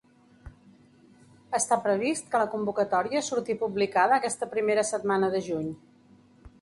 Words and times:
Està 1.57 1.77
previst 1.83 2.31
que 2.31 2.41
la 2.43 2.47
convocatòria 2.53 3.23
surti 3.29 3.57
publicada 3.63 4.17
aquesta 4.17 4.49
primera 4.55 4.87
setmana 4.93 5.31
de 5.37 5.43
juny. 5.51 5.71